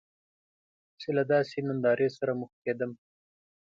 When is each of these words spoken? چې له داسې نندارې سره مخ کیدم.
چې 0.99 1.09
له 1.17 1.23
داسې 1.31 1.57
نندارې 1.67 2.07
سره 2.17 2.31
مخ 2.39 2.51
کیدم. 2.63 2.91